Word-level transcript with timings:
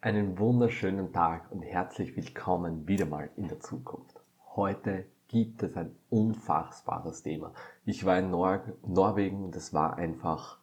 Einen 0.00 0.38
wunderschönen 0.38 1.12
Tag 1.12 1.50
und 1.50 1.62
herzlich 1.62 2.14
willkommen 2.14 2.86
wieder 2.86 3.04
mal 3.04 3.30
in 3.34 3.48
der 3.48 3.58
Zukunft. 3.58 4.20
Heute 4.54 5.06
gibt 5.26 5.60
es 5.64 5.76
ein 5.76 5.90
unfassbares 6.08 7.24
Thema. 7.24 7.52
Ich 7.84 8.06
war 8.06 8.16
in 8.16 8.30
Nor 8.30 8.62
Norwegen 8.86 9.46
und 9.46 9.56
es 9.56 9.74
war 9.74 9.96
einfach 9.96 10.60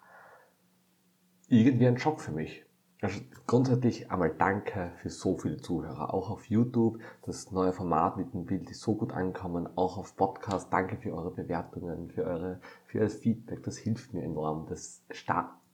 irgendwie 1.49 1.85
ein 1.85 1.97
Schock 1.97 2.21
für 2.21 2.31
mich. 2.31 2.65
Also 3.01 3.19
grundsätzlich 3.45 4.09
einmal 4.09 4.33
danke 4.33 4.93
für 5.01 5.09
so 5.09 5.35
viele 5.35 5.57
Zuhörer. 5.57 6.13
Auch 6.13 6.29
auf 6.29 6.45
YouTube, 6.45 6.99
das 7.25 7.51
neue 7.51 7.73
Format 7.73 8.15
mit 8.15 8.33
dem 8.33 8.45
Bild 8.45 8.69
ist 8.69 8.79
so 8.79 8.95
gut 8.95 9.11
angekommen. 9.11 9.67
Auch 9.75 9.97
auf 9.97 10.15
Podcast, 10.15 10.71
danke 10.71 10.95
für 10.95 11.13
eure 11.13 11.31
Bewertungen, 11.31 12.09
für, 12.09 12.23
eure, 12.23 12.61
für 12.85 13.01
euer 13.01 13.09
Feedback. 13.09 13.63
Das 13.63 13.75
hilft 13.75 14.13
mir 14.13 14.23
enorm. 14.23 14.65
Das, 14.69 15.03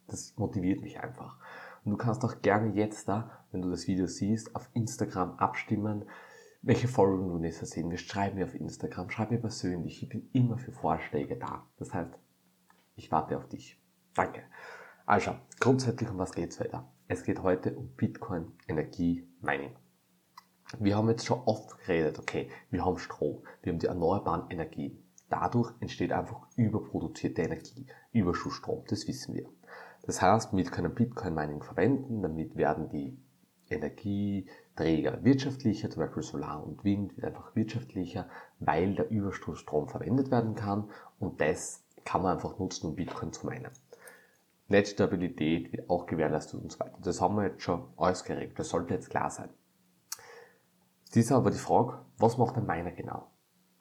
das 0.08 0.36
motiviert 0.36 0.82
mich 0.82 1.00
einfach. 1.00 1.38
Und 1.84 1.92
du 1.92 1.98
kannst 1.98 2.24
auch 2.24 2.42
gerne 2.42 2.74
jetzt 2.76 3.08
da, 3.08 3.46
wenn 3.52 3.62
du 3.62 3.70
das 3.70 3.88
Video 3.88 4.08
siehst, 4.08 4.56
auf 4.56 4.70
Instagram 4.74 5.38
abstimmen, 5.38 6.06
welche 6.62 6.88
Folgen 6.88 7.28
du 7.28 7.40
nächstes 7.40 7.72
sehen 7.72 7.90
wirst. 7.90 8.08
Schreib 8.08 8.36
mir 8.36 8.46
auf 8.46 8.54
Instagram, 8.54 9.10
schreib 9.10 9.32
mir 9.32 9.40
persönlich. 9.40 10.04
Ich 10.04 10.10
bin 10.10 10.30
immer 10.32 10.58
für 10.58 10.72
Vorschläge 10.72 11.38
da. 11.38 11.68
Das 11.78 11.94
heißt, 11.94 12.12
ich 12.96 13.12
warte 13.12 13.38
auf 13.38 13.48
dich. 13.48 13.82
Danke. 14.14 14.44
Also, 15.06 15.36
grundsätzlich 15.60 16.10
um 16.10 16.20
was 16.20 16.34
geht's 16.34 16.60
weiter? 16.60 16.92
Es 17.08 17.24
geht 17.24 17.42
heute 17.42 17.76
um 17.76 17.90
Bitcoin 17.96 18.54
Energie 18.68 19.28
Mining. 19.42 19.76
Wir 20.80 20.96
haben 20.96 21.10
jetzt 21.10 21.26
schon 21.26 21.42
oft 21.46 21.78
geredet, 21.80 22.20
okay, 22.20 22.50
wir 22.70 22.86
haben 22.86 22.98
Strom, 22.98 23.44
wir 23.62 23.74
haben 23.74 23.80
die 23.80 23.88
erneuerbaren 23.88 24.50
Energien. 24.50 25.04
Dadurch 25.28 25.74
entsteht 25.82 26.14
einfach 26.14 26.48
überproduzierte 26.56 27.42
Energie, 27.42 27.88
Überschussstrom, 28.14 28.84
das 28.88 29.08
wissen 29.08 29.34
wir. 29.36 29.50
Das 30.12 30.22
heißt, 30.22 30.54
wir 30.54 30.66
können 30.66 30.94
Bitcoin 30.94 31.34
Mining 31.34 31.64
verwenden, 31.64 32.22
damit 32.22 32.58
werden 32.58 32.90
die 32.90 33.18
Energieträger 33.70 35.24
wirtschaftlicher, 35.24 35.90
zum 35.90 36.02
Beispiel 36.02 36.22
Solar 36.22 36.62
und 36.62 36.84
Wind 36.84 37.16
wird 37.16 37.28
einfach 37.28 37.56
wirtschaftlicher, 37.56 38.28
weil 38.60 38.94
der 38.94 39.10
Überschussstrom 39.10 39.88
verwendet 39.88 40.30
werden 40.30 40.56
kann 40.56 40.90
und 41.18 41.40
das 41.40 41.86
kann 42.04 42.24
man 42.24 42.34
einfach 42.34 42.60
nutzen, 42.60 42.88
um 42.88 42.96
Bitcoin 42.98 43.32
zu 43.32 43.46
meinen. 43.46 43.72
Netzstabilität 44.68 45.72
wird 45.72 45.90
auch 45.90 46.08
gewährleistet 46.08 46.60
und 46.60 46.74
so 46.74 46.82
weiter. 46.82 46.98
Das 47.02 47.22
haben 47.22 47.38
wir 47.38 47.46
jetzt 47.46 47.64
schon 47.64 47.88
alles 47.96 48.26
geregelt. 48.26 48.60
Das 48.60 48.68
sollte 48.68 48.96
jetzt 48.96 49.10
klar 49.10 49.30
sein. 49.30 49.48
Dies 51.16 51.28
ist 51.28 51.32
aber 51.32 51.52
die 51.52 51.58
Frage, 51.58 52.00
was 52.18 52.38
macht 52.38 52.58
ein 52.58 52.66
Miner 52.66 52.92
genau? 52.92 53.32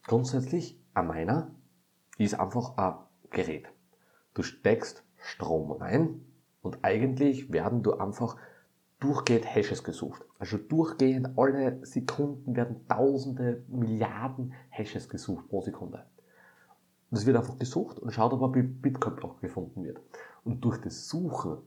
Grundsätzlich, 0.06 0.80
ein 0.94 1.08
Miner 1.08 1.56
ist 2.18 2.38
einfach 2.38 2.76
ein 2.76 2.94
Gerät. 3.30 3.66
Du 4.32 4.44
steckst 4.44 5.04
Strom 5.20 5.72
rein 5.72 6.20
und 6.62 6.78
eigentlich 6.82 7.52
werden 7.52 7.82
du 7.82 7.94
einfach 7.94 8.36
durchgehend 8.98 9.46
Hashes 9.46 9.82
gesucht. 9.82 10.22
Also 10.38 10.58
durchgehend 10.58 11.38
alle 11.38 11.84
Sekunden 11.84 12.54
werden 12.54 12.86
tausende, 12.88 13.64
Milliarden 13.68 14.52
Hashes 14.68 15.08
gesucht 15.08 15.48
pro 15.48 15.62
Sekunde. 15.62 16.06
Das 17.10 17.26
wird 17.26 17.36
einfach 17.36 17.58
gesucht 17.58 17.98
und 17.98 18.12
schaut, 18.12 18.32
ob 18.32 18.54
ein 18.54 18.80
Bitcoin-Block 18.80 19.40
gefunden 19.40 19.82
wird. 19.82 20.00
Und 20.44 20.64
durch 20.64 20.80
das 20.80 21.08
Suchen 21.08 21.58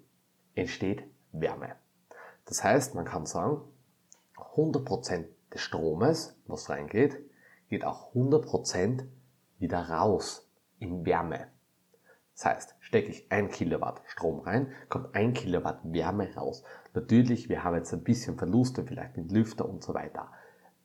entsteht 0.56 1.04
Wärme. 1.32 1.76
Das 2.46 2.64
heißt, 2.64 2.96
man 2.96 3.06
kann 3.06 3.26
sagen, 3.26 3.62
100% 4.38 5.26
des 5.54 5.62
Stromes, 5.62 6.36
was 6.48 6.70
reingeht, 6.70 7.20
geht 7.70 7.86
auch 7.86 8.14
100% 8.14 9.06
wieder 9.60 9.90
raus 9.90 10.50
in 10.80 11.06
Wärme. 11.06 11.48
Das 12.36 12.46
heißt, 12.46 12.76
stecke 12.80 13.10
ich 13.10 13.32
ein 13.32 13.50
Kilowatt 13.50 14.02
Strom 14.06 14.40
rein, 14.40 14.72
kommt 14.90 15.14
ein 15.16 15.34
Kilowatt 15.34 15.80
Wärme 15.84 16.34
raus. 16.36 16.64
Natürlich, 16.94 17.50
wir 17.50 17.64
haben 17.64 17.76
jetzt 17.76 17.94
ein 17.94 18.04
bisschen 18.04 18.38
Verluste, 18.38 18.84
vielleicht 18.84 19.18
mit 19.18 19.32
Lüfter 19.32 19.68
und 19.68 19.84
so 19.84 19.94
weiter. 19.94 20.32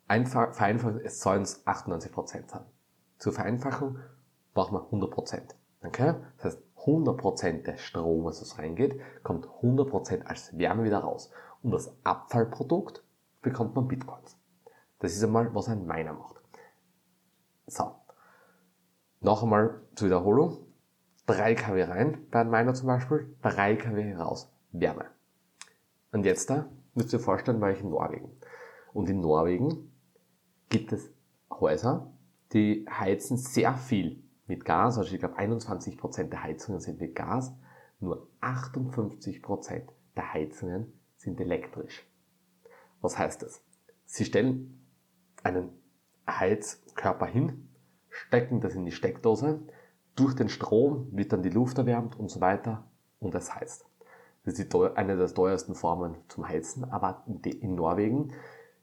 Einfach, 0.07 0.55
vereinfacht, 0.55 0.97
es 1.05 1.21
sollen 1.21 1.43
es 1.43 1.67
98% 1.67 2.49
sein. 2.49 2.65
Zur 3.19 3.33
Vereinfachung 3.33 3.99
braucht 4.55 4.73
man 4.73 4.83
100%. 4.83 5.55
Okay? 5.84 6.15
Das 6.37 6.45
heißt, 6.45 6.62
100% 6.84 7.62
des 7.62 7.81
Stromes, 7.81 8.41
was 8.41 8.59
reingeht, 8.59 9.01
kommt 9.22 9.47
100% 9.47 10.25
als 10.25 10.56
Wärme 10.56 10.84
wieder 10.84 11.01
raus. 11.01 11.31
Und 11.62 11.72
das 11.72 11.93
Abfallprodukt 12.05 13.05
bekommt 13.43 13.75
man 13.75 13.89
Bitcoins. 13.89 14.39
Das 15.01 15.12
ist 15.12 15.22
einmal, 15.22 15.55
was 15.55 15.69
ein 15.69 15.87
Miner 15.87 16.12
macht. 16.12 16.37
So. 17.67 17.95
Noch 19.21 19.43
einmal 19.43 19.83
zur 19.95 20.06
Wiederholung. 20.06 20.68
3 21.28 21.55
kW 21.55 21.83
rein, 21.84 22.27
bei 22.31 22.41
einem 22.41 22.50
Miner 22.50 22.75
zum 22.75 22.87
Beispiel, 22.87 23.37
3 23.43 23.77
kW 23.77 24.15
raus, 24.15 24.50
Wärme. 24.72 25.05
Und 26.11 26.25
jetzt 26.25 26.49
da, 26.49 26.71
müsst 26.94 27.12
ihr 27.12 27.21
vorstellen, 27.21 27.61
war 27.61 27.71
ich 27.71 27.83
in 27.83 27.91
Norwegen. 27.91 28.33
Und 28.94 29.11
in 29.11 29.21
Norwegen 29.21 29.93
gibt 30.71 30.93
es 30.93 31.12
Häuser, 31.50 32.11
die 32.53 32.87
heizen 32.89 33.37
sehr 33.37 33.75
viel 33.75 34.22
mit 34.47 34.65
Gas, 34.65 34.97
also 34.97 35.12
ich 35.12 35.21
glaube 35.21 35.39
21% 35.39 36.25
der 36.25 36.43
Heizungen 36.43 36.81
sind 36.81 36.99
mit 36.99 37.15
Gas, 37.15 37.55
nur 38.00 38.31
58% 38.41 39.83
der 40.16 40.33
Heizungen 40.33 40.93
sind 41.16 41.41
elektrisch. 41.41 42.06
Was 43.03 43.19
heißt 43.19 43.43
das? 43.43 43.62
Sie 44.06 44.25
stellen 44.25 44.89
einen 45.43 45.69
Heizkörper 46.27 47.27
hin, 47.27 47.69
stecken 48.09 48.62
das 48.62 48.75
in 48.75 48.87
die 48.87 48.93
Steckdose, 48.93 49.60
durch 50.19 50.34
den 50.34 50.49
Strom 50.49 51.09
wird 51.12 51.33
dann 51.33 51.43
die 51.43 51.51
Luft 51.51 51.79
erwärmt 51.79 52.19
und 52.19 52.31
so 52.31 52.41
weiter 52.41 52.84
und 53.21 53.34
es 53.34 53.55
heizt. 53.55 53.87
Das 54.45 54.59
ist 54.59 54.75
eine 54.75 55.17
der 55.17 55.29
teuersten 55.29 55.75
Formen 55.75 56.17
zum 56.29 56.49
Heizen, 56.49 56.84
aber 56.84 57.25
in 57.27 57.75
Norwegen 57.75 58.33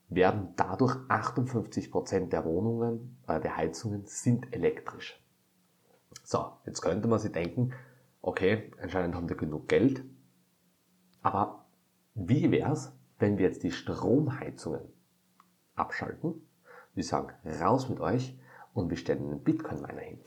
werden 0.09 0.53
dadurch 0.56 0.95
58% 1.09 2.29
der 2.29 2.45
Wohnungen, 2.45 3.18
äh, 3.28 3.40
der 3.40 3.57
Heizungen 3.57 4.06
sind 4.06 4.53
elektrisch. 4.53 5.19
So, 6.24 6.53
jetzt 6.66 6.81
könnte 6.81 7.07
man 7.07 7.19
sich 7.19 7.31
denken, 7.31 7.74
okay, 8.22 8.72
anscheinend 8.81 9.16
haben 9.16 9.29
wir 9.29 9.35
genug 9.35 9.68
Geld, 9.68 10.03
aber 11.22 11.66
wie 12.13 12.51
wär's, 12.51 12.94
wenn 13.19 13.38
wir 13.38 13.47
jetzt 13.47 13.63
die 13.63 13.72
Stromheizungen 13.72 14.94
abschalten? 15.75 16.47
Wir 16.94 17.03
sagen, 17.03 17.34
raus 17.59 17.90
mit 17.90 18.00
euch 18.00 18.40
und 18.74 18.90
wir 18.90 18.97
stellen 18.97 19.31
einen 19.31 19.44
Bitcoin-Miner 19.44 20.01
hin. 20.01 20.19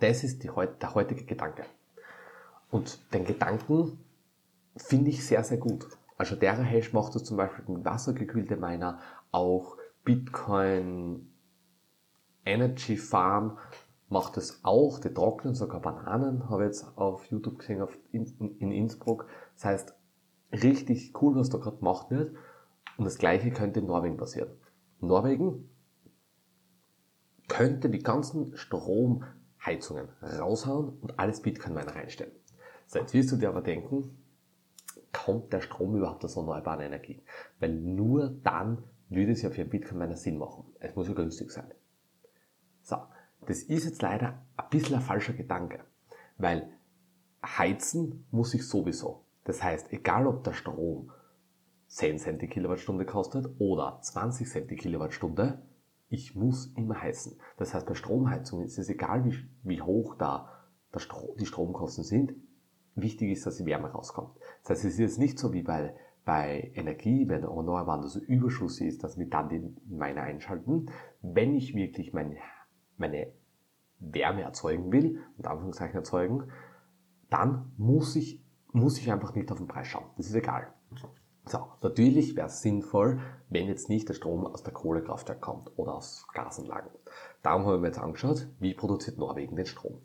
Das 0.00 0.24
ist 0.24 0.42
die, 0.42 0.50
der 0.80 0.94
heutige 0.94 1.24
Gedanke. 1.24 1.64
Und 2.70 2.98
den 3.12 3.24
Gedanken 3.24 3.98
finde 4.76 5.10
ich 5.10 5.24
sehr, 5.24 5.44
sehr 5.44 5.58
gut. 5.58 5.86
Also 6.16 6.36
der 6.36 6.56
Hash 6.56 6.92
macht 6.92 7.14
das 7.14 7.24
zum 7.24 7.36
Beispiel 7.36 7.64
mit 7.68 7.84
wassergekühlte 7.84 8.56
Miner, 8.56 8.98
auch 9.30 9.76
Bitcoin 10.04 11.30
Energy 12.44 12.96
Farm 12.96 13.58
macht 14.08 14.36
es 14.36 14.60
auch, 14.62 14.98
die 15.00 15.12
trocknen 15.12 15.54
sogar 15.54 15.80
Bananen, 15.80 16.48
habe 16.48 16.64
ich 16.64 16.66
jetzt 16.68 16.96
auf 16.96 17.24
YouTube 17.26 17.58
gesehen 17.58 17.82
auf 17.82 17.98
in, 18.12 18.26
in 18.58 18.70
Innsbruck. 18.70 19.26
Das 19.54 19.64
heißt, 19.64 19.94
richtig 20.52 21.20
cool, 21.20 21.34
was 21.34 21.48
da 21.48 21.58
gerade 21.58 21.78
gemacht 21.78 22.10
wird. 22.10 22.36
Und 22.96 23.04
das 23.06 23.18
gleiche 23.18 23.50
könnte 23.50 23.80
in 23.80 23.86
Norwegen 23.86 24.16
passieren. 24.16 24.50
Norwegen 25.00 25.68
könnte 27.48 27.90
die 27.90 28.02
ganzen 28.02 28.56
Strom 28.56 29.24
Heizungen 29.64 30.08
raushauen 30.22 30.98
und 31.00 31.18
alles 31.18 31.40
Bitcoin-Miner 31.42 31.94
reinstellen. 31.94 32.32
So, 32.86 32.98
jetzt 32.98 33.14
wirst 33.14 33.32
du 33.32 33.36
dir 33.36 33.48
aber 33.48 33.62
denken, 33.62 34.16
kommt 35.12 35.52
der 35.52 35.60
Strom 35.60 35.96
überhaupt 35.96 36.24
aus 36.24 36.36
erneuerbaren 36.36 36.80
Energien? 36.80 37.22
Weil 37.60 37.72
nur 37.72 38.28
dann 38.42 38.84
würde 39.08 39.32
es 39.32 39.42
ja 39.42 39.50
für 39.50 39.62
einen 39.62 39.70
Bitcoin-Miner 39.70 40.16
Sinn 40.16 40.38
machen. 40.38 40.64
Es 40.80 40.94
muss 40.94 41.08
ja 41.08 41.14
günstig 41.14 41.50
sein. 41.50 41.72
So, 42.82 42.96
das 43.46 43.62
ist 43.62 43.84
jetzt 43.84 44.02
leider 44.02 44.42
ein 44.56 44.68
bisschen 44.70 44.96
ein 44.96 45.02
falscher 45.02 45.32
Gedanke, 45.32 45.80
weil 46.36 46.70
heizen 47.42 48.26
muss 48.30 48.54
ich 48.54 48.66
sowieso. 48.66 49.24
Das 49.44 49.62
heißt, 49.62 49.92
egal 49.92 50.26
ob 50.26 50.44
der 50.44 50.52
Strom 50.52 51.10
10 51.88 52.18
Cent 52.18 52.42
die 52.42 52.48
Kilowattstunde 52.48 53.04
kostet 53.04 53.48
oder 53.58 54.00
20 54.02 54.48
Cent 54.48 54.70
die 54.70 54.76
Kilowattstunde, 54.76 55.62
ich 56.08 56.34
muss 56.34 56.72
immer 56.76 57.00
heizen. 57.00 57.38
Das 57.56 57.74
heißt, 57.74 57.86
bei 57.86 57.94
Stromheizung 57.94 58.62
ist 58.62 58.78
es 58.78 58.88
egal, 58.88 59.24
wie, 59.24 59.34
wie 59.62 59.82
hoch 59.82 60.16
da 60.16 60.50
Stro 60.96 61.34
die 61.38 61.46
Stromkosten 61.46 62.04
sind. 62.04 62.34
Wichtig 62.94 63.32
ist, 63.32 63.46
dass 63.46 63.56
die 63.56 63.66
Wärme 63.66 63.88
rauskommt. 63.88 64.38
Das 64.62 64.70
heißt, 64.70 64.84
es 64.84 64.92
ist 64.92 64.98
jetzt 64.98 65.18
nicht 65.18 65.38
so 65.38 65.52
wie 65.52 65.62
bei, 65.62 65.94
bei 66.24 66.70
Energie, 66.74 67.28
wenn 67.28 67.42
Erneuerbaren 67.42 68.02
also 68.02 68.20
Überschuss 68.20 68.80
ist, 68.80 69.02
dass 69.02 69.18
wir 69.18 69.28
dann 69.28 69.48
den 69.48 69.76
Miner 69.86 70.22
einschalten. 70.22 70.86
Wenn 71.20 71.54
ich 71.54 71.74
wirklich 71.74 72.12
meine, 72.12 72.36
meine 72.96 73.32
Wärme 73.98 74.42
erzeugen 74.42 74.92
will, 74.92 75.20
und 75.36 75.46
Anführungszeichen 75.46 75.96
erzeugen, 75.96 76.50
dann 77.30 77.72
muss 77.76 78.14
ich, 78.14 78.44
muss 78.72 78.98
ich 78.98 79.10
einfach 79.10 79.34
nicht 79.34 79.50
auf 79.50 79.58
den 79.58 79.66
Preis 79.66 79.88
schauen. 79.88 80.06
Das 80.16 80.26
ist 80.26 80.34
egal. 80.34 80.72
So, 81.46 81.58
natürlich 81.82 82.36
wäre 82.36 82.46
es 82.46 82.62
sinnvoll, 82.62 83.20
wenn 83.50 83.66
jetzt 83.66 83.88
nicht 83.88 84.08
der 84.08 84.14
Strom 84.14 84.46
aus 84.46 84.62
der 84.62 84.72
Kohlekraftwerk 84.72 85.40
kommt 85.40 85.70
oder 85.76 85.94
aus 85.94 86.26
Gasanlagen. 86.32 86.90
Darum 87.42 87.66
haben 87.66 87.82
wir 87.82 87.88
jetzt 87.88 87.98
angeschaut, 87.98 88.48
wie 88.60 88.74
produziert 88.74 89.18
Norwegen 89.18 89.56
den 89.56 89.66
Strom. 89.66 90.00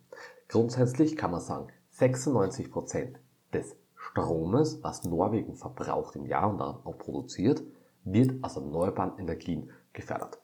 Grundsätzlich 0.49 1.15
kann 1.15 1.31
man 1.31 1.41
sagen, 1.41 1.67
96% 1.93 3.15
des 3.53 3.75
Stromes, 3.95 4.83
was 4.83 5.03
Norwegen 5.05 5.55
verbraucht 5.55 6.15
im 6.15 6.25
Jahr 6.25 6.49
und 6.49 6.61
auch 6.61 6.97
produziert, 6.97 7.63
wird 8.03 8.43
aus 8.43 8.57
erneuerbaren 8.57 9.17
Energien 9.17 9.71
gefördert. 9.93 10.41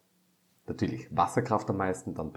Natürlich 0.67 1.15
Wasserkraft 1.15 1.69
am 1.69 1.77
meisten, 1.77 2.15
dann 2.15 2.31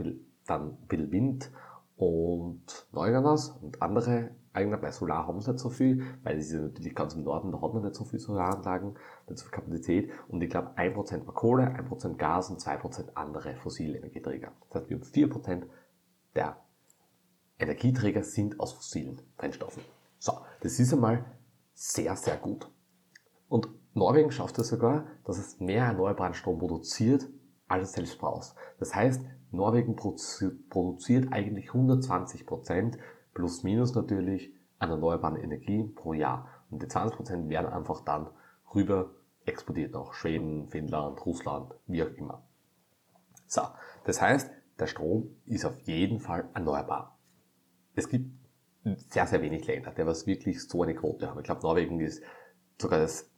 dann 0.48 0.76
Bill 0.88 1.10
Wind 1.12 1.50
und 1.96 2.86
Neuganas 2.92 3.50
und 3.50 3.82
andere 3.82 4.30
eigentlich 4.52 4.80
bei 4.80 4.90
Solar 4.90 5.26
haben 5.26 5.40
sie 5.40 5.50
nicht 5.52 5.60
so 5.60 5.70
viel, 5.70 6.04
weil 6.22 6.38
es 6.38 6.50
ist 6.50 6.60
natürlich 6.60 6.94
ganz 6.94 7.14
im 7.14 7.24
Norden, 7.24 7.52
da 7.52 7.60
hat 7.60 7.74
man 7.74 7.82
nicht 7.82 7.94
so 7.94 8.04
viel 8.04 8.18
Solaranlagen, 8.18 8.96
nicht 9.28 9.38
so 9.38 9.44
viel 9.44 9.52
Kapazität. 9.52 10.10
Und 10.28 10.42
ich 10.42 10.50
glaube, 10.50 10.70
1% 10.76 11.26
war 11.26 11.34
Kohle, 11.34 11.64
1% 11.64 12.16
Gas 12.16 12.50
und 12.50 12.60
2% 12.60 13.14
andere 13.14 13.54
fossile 13.56 13.98
Energieträger. 13.98 14.52
Das 14.70 14.82
heißt, 14.82 14.90
wir 14.90 14.96
haben 14.98 15.04
4% 15.04 15.62
der 16.34 16.56
Energieträger 17.58 18.22
sind 18.22 18.60
aus 18.60 18.72
fossilen 18.72 19.20
Brennstoffen. 19.36 19.82
So, 20.18 20.32
das 20.60 20.78
ist 20.78 20.92
einmal 20.92 21.24
sehr, 21.74 22.14
sehr 22.16 22.36
gut. 22.36 22.70
Und 23.48 23.68
Norwegen 23.94 24.30
schafft 24.30 24.58
es 24.58 24.68
sogar, 24.68 25.06
dass 25.24 25.38
es 25.38 25.58
mehr 25.58 25.84
erneuerbaren 25.86 26.34
Strom 26.34 26.58
produziert, 26.58 27.28
als 27.66 27.88
es 27.88 27.92
selbst 27.94 28.18
braucht. 28.18 28.54
Das 28.78 28.94
heißt, 28.94 29.22
Norwegen 29.50 29.96
produziert 29.96 31.32
eigentlich 31.32 31.68
120 31.68 32.46
Prozent 32.46 32.98
plus 33.38 33.62
minus 33.62 33.94
natürlich 33.94 34.52
an 34.80 34.90
erneuerbaren 34.90 35.36
Energie 35.36 35.84
pro 35.84 36.12
Jahr. 36.12 36.48
Und 36.70 36.82
die 36.82 36.88
20 36.88 37.16
Prozent 37.16 37.48
werden 37.48 37.72
einfach 37.72 38.00
dann 38.00 38.28
rüber 38.74 39.12
exportiert 39.46 39.94
nach 39.94 40.12
Schweden, 40.12 40.68
Finnland, 40.68 41.24
Russland, 41.24 41.72
wie 41.86 42.02
auch 42.02 42.10
immer. 42.16 42.42
So, 43.46 43.62
das 44.04 44.20
heißt, 44.20 44.50
der 44.80 44.88
Strom 44.88 45.36
ist 45.46 45.64
auf 45.64 45.78
jeden 45.82 46.18
Fall 46.18 46.48
erneuerbar. 46.52 47.16
Es 47.94 48.08
gibt 48.08 48.28
sehr, 49.08 49.28
sehr 49.28 49.40
wenig 49.40 49.64
Länder, 49.68 49.92
die 49.92 50.04
was 50.04 50.26
wirklich 50.26 50.66
so 50.66 50.82
eine 50.82 50.96
Quote 50.96 51.28
haben. 51.28 51.38
Ich 51.38 51.44
glaube, 51.44 51.62
Norwegen 51.62 52.00
ist 52.00 52.20
sogar 52.76 52.98
das, 52.98 53.30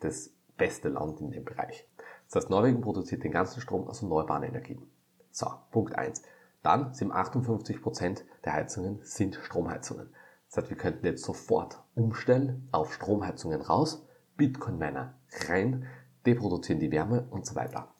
das 0.00 0.34
beste 0.56 0.88
Land 0.88 1.20
in 1.20 1.30
dem 1.30 1.44
Bereich. 1.44 1.88
Das 2.26 2.42
heißt, 2.42 2.50
Norwegen 2.50 2.80
produziert 2.80 3.22
den 3.22 3.32
ganzen 3.32 3.60
Strom 3.60 3.86
aus 3.86 4.02
erneuerbaren 4.02 4.42
Energien. 4.42 4.90
So, 5.30 5.46
Punkt 5.70 5.94
1. 5.94 6.22
Dann 6.62 6.92
sind 6.94 7.12
58% 7.12 8.24
der 8.44 8.52
Heizungen 8.52 9.00
sind 9.02 9.36
Stromheizungen. 9.36 10.10
Das 10.48 10.58
heißt, 10.58 10.70
wir 10.70 10.76
könnten 10.76 11.06
jetzt 11.06 11.24
sofort 11.24 11.82
umstellen 11.94 12.68
auf 12.72 12.92
Stromheizungen 12.94 13.60
raus, 13.60 14.06
Bitcoin-Miner 14.36 15.14
rein, 15.48 15.86
deproduzieren 16.24 16.80
die 16.80 16.90
Wärme 16.90 17.26
und 17.30 17.46
so 17.46 17.54
weiter. 17.54 17.94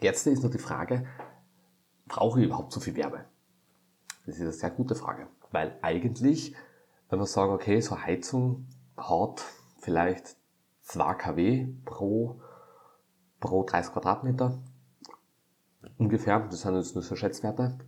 Jetzt 0.00 0.26
ist 0.26 0.42
nur 0.42 0.50
die 0.50 0.58
Frage, 0.58 1.06
brauche 2.06 2.40
ich 2.40 2.46
überhaupt 2.46 2.72
so 2.72 2.80
viel 2.80 2.96
Wärme? 2.96 3.26
Das 4.26 4.36
ist 4.36 4.40
eine 4.40 4.52
sehr 4.52 4.70
gute 4.70 4.94
Frage, 4.94 5.28
weil 5.50 5.78
eigentlich, 5.82 6.54
wenn 7.08 7.18
wir 7.18 7.26
sagen, 7.26 7.52
okay, 7.52 7.80
so 7.80 8.00
Heizung 8.00 8.66
hat 8.96 9.44
vielleicht 9.78 10.36
2 10.82 11.14
kW 11.14 11.68
pro, 11.84 12.40
pro 13.40 13.64
30 13.64 13.92
Quadratmeter, 13.92 14.58
ungefähr, 15.98 16.40
das 16.40 16.60
sind 16.60 16.76
jetzt 16.76 16.94
nur 16.94 17.02
so 17.02 17.16
Schätzwerte, 17.16 17.78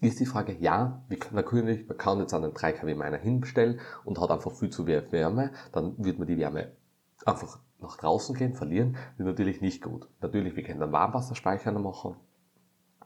ist 0.00 0.18
die 0.18 0.26
Frage, 0.26 0.56
ja, 0.58 1.02
wir 1.08 1.18
können 1.18 1.36
natürlich, 1.36 1.86
man 1.86 1.98
kann 1.98 2.20
jetzt 2.20 2.32
einen 2.32 2.54
3 2.54 2.72
kW 2.72 2.94
Miner 2.94 3.18
hinstellen 3.18 3.80
und 4.04 4.18
hat 4.18 4.30
einfach 4.30 4.52
viel 4.52 4.70
zu 4.70 4.86
wenig 4.86 5.12
Wärme, 5.12 5.52
dann 5.72 5.94
wird 5.98 6.18
man 6.18 6.26
die 6.26 6.38
Wärme 6.38 6.72
einfach 7.26 7.58
nach 7.80 7.96
draußen 7.96 8.34
gehen, 8.34 8.54
verlieren, 8.54 8.96
wird 9.16 9.28
natürlich 9.28 9.60
nicht 9.60 9.82
gut. 9.82 10.08
Natürlich, 10.20 10.56
wir 10.56 10.62
können 10.62 10.80
dann 10.80 10.92
Warmwasserspeicher 10.92 11.72
machen 11.72 12.16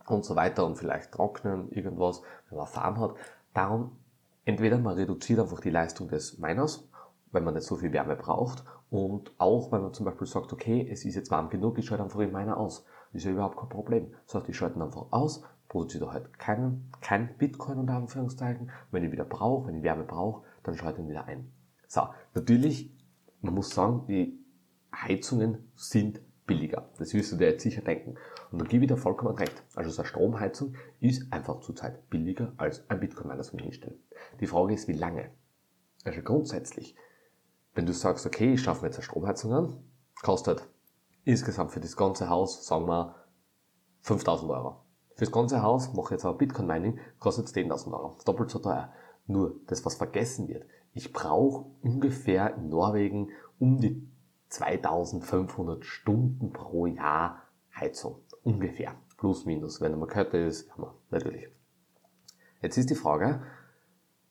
und 0.06 0.25
so 0.25 0.37
weiter 0.37 0.67
und 0.67 0.76
vielleicht 0.76 1.12
trocknen, 1.12 1.71
irgendwas, 1.71 2.23
wenn 2.49 2.59
man 2.59 2.67
fahren 2.67 3.00
hat. 3.00 3.15
Darum, 3.55 3.97
entweder 4.44 4.79
man 4.79 4.94
reduziert 4.94 5.41
einfach 5.41 5.61
die 5.61 5.71
Leistung 5.71 6.09
des 6.09 6.38
Miners, 6.38 6.88
wenn 7.32 7.44
man 7.44 7.55
nicht 7.55 7.67
so 7.67 7.76
viel 7.76 7.93
Wärme 7.93 8.15
braucht 8.17 8.65
und 8.91 9.32
auch, 9.38 9.73
wenn 9.73 9.82
man 9.82 9.93
zum 9.93 10.06
Beispiel 10.06 10.26
sagt, 10.26 10.53
okay, 10.53 10.88
es 10.88 11.05
ist 11.05 11.17
jetzt 11.17 11.31
warm 11.31 11.50
genug, 11.50 11.79
ich 11.79 11.87
schalte 11.87 12.05
einfach 12.05 12.21
den 12.21 12.32
Miner 12.32 12.56
aus. 12.56 12.85
Ist 13.14 13.25
ja 13.25 13.31
überhaupt 13.31 13.56
kein 13.56 13.69
Problem. 13.69 14.12
Das 14.26 14.34
heißt, 14.34 14.49
ich 14.49 14.56
schalte 14.56 14.78
ihn 14.78 14.82
einfach 14.82 15.06
aus, 15.12 15.44
produziert 15.69 16.05
halt 16.11 16.37
keinen, 16.38 16.90
kein 17.00 17.38
Bitcoin 17.38 17.78
unter 17.78 17.94
Anführungszeichen. 17.94 18.70
Wenn 18.90 19.05
ich 19.05 19.12
wieder 19.12 19.25
brauche, 19.25 19.69
wenn 19.69 19.76
ich 19.76 19.82
Wärme 19.84 20.05
brauche, 20.05 20.44
dann 20.64 20.75
schalte 20.75 21.00
ich 21.00 21.06
ihn 21.06 21.11
wieder 21.11 21.25
ein. 21.26 21.50
So, 21.87 22.02
natürlich, 22.34 22.93
man 23.40 23.55
muss 23.55 23.70
sagen, 23.70 24.06
die 24.08 24.44
Heizungen 24.93 25.70
sind 25.76 26.20
billiger. 26.46 26.90
Das 26.99 27.14
wirst 27.14 27.32
du 27.32 27.37
dir 27.37 27.50
jetzt 27.50 27.62
sicher 27.62 27.82
denken. 27.82 28.16
Und 28.50 28.61
da 28.61 28.66
gebe 28.66 28.84
ich 28.84 28.90
dir 28.90 28.96
vollkommen 28.96 29.37
recht. 29.37 29.62
Also 29.76 29.90
so 29.90 30.02
eine 30.02 30.08
Stromheizung 30.08 30.75
ist 31.00 31.32
einfach 31.32 31.61
zurzeit 31.61 32.11
billiger 32.11 32.52
als 32.56 32.88
ein 32.90 33.00
Bitcoin-Miner 33.00 33.43
zum 33.43 33.61
Hinstellen. 33.61 33.99
Die 34.40 34.46
Frage 34.46 34.75
ist, 34.75 34.88
wie 34.88 34.93
lange? 34.93 35.31
Also 36.05 36.20
grundsätzlich, 36.22 36.96
wenn 37.75 37.87
du 37.87 37.93
sagst, 37.93 38.26
okay, 38.26 38.55
ich 38.55 38.62
schaffe 38.62 38.82
mir 38.82 38.88
jetzt 38.88 38.96
eine 38.96 39.05
Stromheizung 39.05 39.52
an, 39.52 39.84
kostet 40.22 40.69
insgesamt 41.25 41.73
für 41.73 41.81
das 41.81 41.97
ganze 41.97 42.29
Haus, 42.29 42.67
sagen 42.67 42.87
wir, 42.87 43.15
5000 44.03 44.50
Euro. 44.50 44.76
Fürs 45.17 45.32
ganze 45.32 45.62
Haus 45.62 45.93
mache 45.94 46.15
jetzt 46.15 46.25
aber 46.25 46.37
Bitcoin 46.37 46.67
Mining, 46.67 46.99
kostet 47.19 47.47
10.000 47.47 47.93
Euro. 47.93 48.19
Doppelt 48.25 48.50
so 48.50 48.59
teuer. 48.59 48.93
Nur, 49.26 49.61
das 49.67 49.85
was 49.85 49.94
vergessen 49.94 50.49
wird. 50.49 50.67
Ich 50.93 51.12
brauche 51.12 51.67
ungefähr 51.82 52.55
in 52.56 52.69
Norwegen 52.69 53.31
um 53.59 53.81
die 53.81 54.06
2500 54.49 55.85
Stunden 55.85 56.53
pro 56.53 56.87
Jahr 56.87 57.43
Heizung. 57.75 58.21
Ungefähr. 58.43 58.94
Plus, 59.17 59.47
minus. 59.47 59.81
Wenn 59.81 59.99
man 59.99 60.09
kürzer 60.09 60.47
ist, 60.47 60.71
haben 60.73 60.82
wir 60.82 60.94
natürlich. 61.11 61.49
Jetzt 62.61 62.76
ist 62.76 62.91
die 62.91 62.94
Frage, 62.94 63.43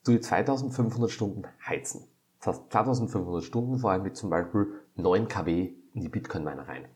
du 0.05 0.11
die 0.11 0.21
2500 0.21 1.09
Stunden 1.09 1.43
heizen. 1.65 2.07
Das 2.39 2.55
heißt, 2.59 2.71
2500 2.71 3.43
Stunden 3.43 3.77
vor 3.77 3.91
allem 3.91 4.03
mit 4.03 4.15
zum 4.15 4.29
Beispiel 4.29 4.67
9 4.95 5.27
kW 5.27 5.73
in 5.93 6.01
die 6.01 6.09
Bitcoin-Miner 6.09 6.67
rein. 6.67 6.89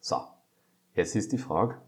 So. 0.00 0.16
Jetzt 0.94 1.14
ist 1.14 1.32
die 1.32 1.38
Frage, 1.38 1.80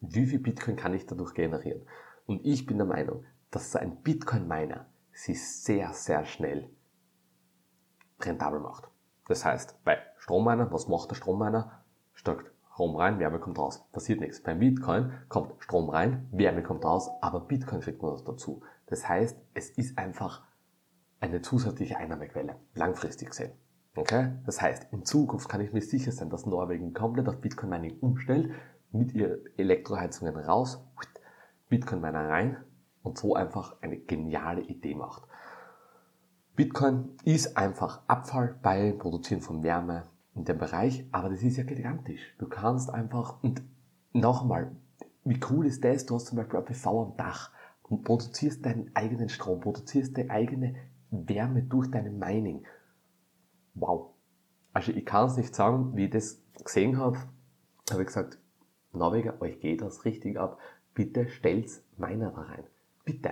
wie 0.00 0.26
viel 0.26 0.40
Bitcoin 0.40 0.76
kann 0.76 0.94
ich 0.94 1.06
dadurch 1.06 1.34
generieren? 1.34 1.86
Und 2.26 2.44
ich 2.44 2.66
bin 2.66 2.78
der 2.78 2.86
Meinung, 2.86 3.24
dass 3.50 3.72
so 3.72 3.78
ein 3.78 4.02
Bitcoin-Miner 4.02 4.86
sich 5.12 5.46
sehr, 5.46 5.92
sehr 5.92 6.24
schnell 6.24 6.70
rentabel 8.20 8.60
macht. 8.60 8.88
Das 9.28 9.44
heißt, 9.44 9.84
bei 9.84 9.98
Stromminer, 10.16 10.72
was 10.72 10.88
macht 10.88 11.10
der 11.10 11.16
Stromminer? 11.16 11.84
Steckt 12.14 12.50
Strom 12.72 12.96
rein, 12.96 13.18
Wärme 13.18 13.38
kommt 13.38 13.58
raus. 13.58 13.84
Passiert 13.92 14.20
nichts. 14.20 14.42
Beim 14.42 14.58
Bitcoin 14.58 15.12
kommt 15.28 15.62
Strom 15.62 15.90
rein, 15.90 16.26
Wärme 16.32 16.62
kommt 16.62 16.84
raus, 16.84 17.10
aber 17.20 17.40
Bitcoin 17.40 17.80
kriegt 17.80 18.00
man 18.00 18.18
dazu. 18.24 18.62
Das 18.86 19.08
heißt, 19.08 19.38
es 19.54 19.70
ist 19.70 19.98
einfach 19.98 20.42
eine 21.20 21.42
zusätzliche 21.42 21.98
Einnahmequelle, 21.98 22.56
langfristig 22.74 23.28
gesehen. 23.28 23.52
Okay? 23.94 24.32
Das 24.46 24.60
heißt, 24.60 24.92
in 24.92 25.04
Zukunft 25.04 25.48
kann 25.48 25.60
ich 25.60 25.72
mir 25.72 25.82
sicher 25.82 26.12
sein, 26.12 26.30
dass 26.30 26.46
Norwegen 26.46 26.94
komplett 26.94 27.28
auf 27.28 27.40
Bitcoin 27.40 27.70
Mining 27.70 27.98
umstellt, 28.00 28.50
mit 28.92 29.14
ihren 29.14 29.40
Elektroheizungen 29.56 30.36
raus, 30.36 30.84
Bitcoin 31.68 32.00
Miner 32.00 32.28
rein 32.28 32.56
und 33.02 33.18
so 33.18 33.34
einfach 33.34 33.76
eine 33.80 33.96
geniale 33.96 34.62
Idee 34.62 34.94
macht. 34.94 35.22
Bitcoin 36.54 37.16
ist 37.24 37.56
einfach 37.56 38.02
Abfall 38.06 38.58
bei 38.62 38.92
Produzieren 38.92 39.40
von 39.40 39.62
Wärme 39.62 40.04
in 40.34 40.44
dem 40.44 40.58
Bereich, 40.58 41.06
aber 41.10 41.30
das 41.30 41.42
ist 41.42 41.56
ja 41.56 41.64
gigantisch. 41.64 42.34
Du 42.38 42.46
kannst 42.46 42.90
einfach, 42.90 43.42
und 43.42 43.62
nochmal, 44.12 44.72
wie 45.24 45.40
cool 45.50 45.66
ist 45.66 45.82
das? 45.84 46.04
Du 46.04 46.14
hast 46.14 46.26
zum 46.26 46.36
Beispiel 46.36 46.58
ein 46.58 46.64
PV 46.64 47.02
am 47.02 47.16
Dach 47.16 47.50
und 47.84 48.04
produzierst 48.04 48.64
deinen 48.66 48.90
eigenen 48.94 49.30
Strom, 49.30 49.60
produzierst 49.60 50.16
deine 50.16 50.30
eigene 50.30 50.74
Wärme 51.10 51.62
durch 51.62 51.90
deine 51.90 52.10
Mining. 52.10 52.64
Wow. 53.74 54.10
Also 54.72 54.92
ich 54.92 55.04
kann 55.04 55.26
es 55.26 55.36
nicht 55.36 55.54
sagen, 55.54 55.96
wie 55.96 56.04
ich 56.04 56.10
das 56.10 56.42
gesehen 56.64 56.98
habe, 56.98 57.18
habe 57.90 58.02
ich 58.02 58.06
gesagt, 58.06 58.38
Norweger, 58.92 59.40
euch 59.40 59.60
geht 59.60 59.82
das 59.82 60.04
richtig 60.04 60.38
ab. 60.38 60.58
Bitte 60.94 61.28
stellt's 61.28 61.82
meiner 61.96 62.30
da 62.30 62.42
rein. 62.42 62.64
Bitte. 63.04 63.30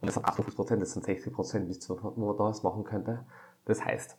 Und 0.00 0.06
das 0.06 0.14
sind 0.14 0.24
58 0.24 0.56
Prozent, 0.56 0.82
das 0.82 0.92
sind 0.92 1.04
60 1.04 1.32
Prozent, 1.32 1.68
wisst 1.68 1.88
ihr, 1.90 1.96
was 2.02 2.16
man 2.16 2.36
da 2.36 2.44
was 2.44 2.62
machen 2.62 2.84
könnte? 2.84 3.26
Das 3.64 3.84
heißt, 3.84 4.16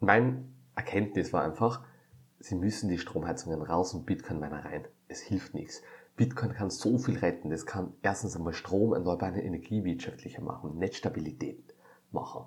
mein 0.00 0.54
Erkenntnis 0.74 1.32
war 1.32 1.44
einfach, 1.44 1.84
sie 2.40 2.56
müssen 2.56 2.88
die 2.88 2.98
Stromheizungen 2.98 3.62
raus 3.62 3.94
und 3.94 4.06
Bitcoin 4.06 4.40
meiner 4.40 4.64
rein. 4.64 4.86
Es 5.08 5.20
hilft 5.20 5.54
nichts. 5.54 5.82
Bitcoin 6.16 6.52
kann 6.52 6.70
so 6.70 6.98
viel 6.98 7.18
retten. 7.18 7.50
Das 7.50 7.66
kann 7.66 7.94
erstens 8.02 8.36
einmal 8.36 8.52
Strom, 8.52 8.92
erneuerbare 8.92 9.40
Energie 9.40 9.84
wirtschaftlicher 9.84 10.42
machen, 10.42 10.78
Netzstabilität 10.78 11.74
machen 12.10 12.46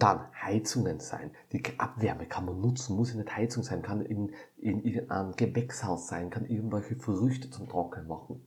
dann 0.00 0.26
Heizungen 0.34 0.98
sein. 0.98 1.30
Die 1.52 1.62
Abwärme 1.78 2.26
kann 2.26 2.46
man 2.46 2.60
nutzen, 2.60 2.96
muss 2.96 3.12
ja 3.12 3.18
nicht 3.18 3.36
Heizung 3.36 3.62
sein, 3.62 3.82
kann 3.82 4.00
in, 4.00 4.32
in 4.56 4.82
irgendeinem 4.82 5.36
Gewächshaus 5.36 6.08
sein, 6.08 6.30
kann 6.30 6.46
irgendwelche 6.46 6.96
Früchte 6.96 7.50
zum 7.50 7.68
Trocknen 7.68 8.08
machen. 8.08 8.44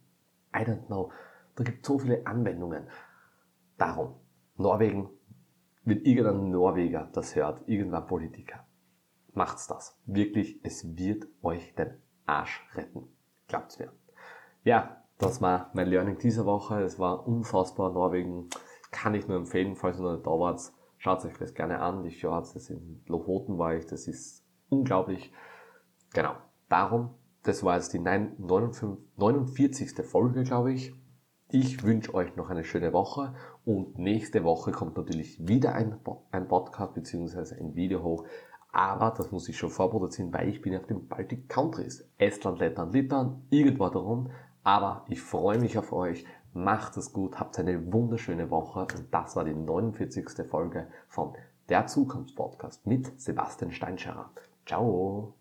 I 0.55 0.59
don't 0.59 0.87
know. 0.87 1.11
Da 1.55 1.63
gibt 1.63 1.83
es 1.83 1.87
so 1.87 1.99
viele 1.99 2.25
Anwendungen. 2.25 2.87
Darum, 3.77 4.15
Norwegen, 4.57 5.09
wenn 5.85 6.01
irgendein 6.01 6.49
Norweger 6.49 7.09
das 7.13 7.35
hört, 7.35 7.67
irgendein 7.67 8.07
Politiker, 8.07 8.65
macht's 9.33 9.67
das. 9.67 9.99
Wirklich, 10.05 10.59
es 10.63 10.97
wird 10.97 11.27
euch 11.43 11.75
den 11.75 11.93
Arsch 12.25 12.65
retten. 12.75 13.03
Glaubt's 13.47 13.77
mir. 13.77 13.91
Ja, 14.63 15.03
das 15.19 15.41
war 15.41 15.69
mein 15.73 15.87
Learning 15.87 16.17
dieser 16.17 16.45
Woche. 16.45 16.81
Es 16.81 16.97
war 16.97 17.27
unfassbar 17.27 17.91
Norwegen 17.91 18.49
kann 18.91 19.15
ich 19.15 19.27
nur 19.27 19.37
empfehlen, 19.37 19.75
falls 19.75 19.97
ihr 19.99 20.03
noch 20.03 20.13
nicht 20.13 20.25
da 20.25 20.31
wart, 20.31 20.71
schaut 21.03 21.25
euch 21.25 21.37
das 21.37 21.53
gerne 21.53 21.79
an. 21.79 22.03
Die 22.03 22.11
Shorts, 22.11 22.53
das 22.53 22.69
in 22.69 23.03
Lofoten 23.07 23.57
war 23.57 23.75
ich, 23.75 23.85
das 23.85 24.07
ist 24.07 24.45
unglaublich. 24.69 25.33
Genau, 26.13 26.35
darum, 26.69 27.15
das 27.43 27.61
war 27.63 27.75
jetzt 27.75 27.93
die 27.93 27.99
49. 27.99 30.05
Folge, 30.05 30.43
glaube 30.43 30.71
ich. 30.71 30.93
Ich 31.49 31.83
wünsche 31.83 32.13
euch 32.13 32.37
noch 32.37 32.49
eine 32.49 32.63
schöne 32.63 32.93
Woche 32.93 33.35
und 33.65 33.99
nächste 33.99 34.45
Woche 34.45 34.71
kommt 34.71 34.95
natürlich 34.95 35.45
wieder 35.45 35.75
ein, 35.75 35.99
ein 36.31 36.47
Podcast 36.47 36.93
bzw. 36.93 37.59
ein 37.59 37.75
Video 37.75 38.01
hoch. 38.01 38.25
Aber 38.71 39.13
das 39.15 39.29
muss 39.29 39.49
ich 39.49 39.57
schon 39.57 39.69
vorproduzieren, 39.69 40.33
weil 40.33 40.47
ich 40.47 40.61
bin 40.61 40.75
auf 40.75 40.87
den 40.87 41.09
Baltic 41.09 41.49
Countries. 41.49 42.09
Estland, 42.17 42.59
Lettland, 42.59 42.93
Litauen, 42.93 43.45
irgendwo 43.49 43.89
darum. 43.89 44.31
Aber 44.63 45.05
ich 45.09 45.21
freue 45.21 45.59
mich 45.59 45.77
auf 45.77 45.91
euch. 45.91 46.25
Macht 46.53 46.97
es 46.97 47.11
gut, 47.11 47.39
habt 47.39 47.57
eine 47.57 47.91
wunderschöne 47.91 48.51
Woche 48.51 48.81
und 48.81 49.07
das 49.11 49.35
war 49.35 49.43
die 49.43 49.55
49. 49.55 50.47
Folge 50.47 50.87
von 51.07 51.33
Der 51.67 51.87
Zukunftspodcast 51.87 52.85
mit 52.85 53.19
Sebastian 53.19 53.71
Steinscherer. 53.71 54.29
Ciao! 54.63 55.33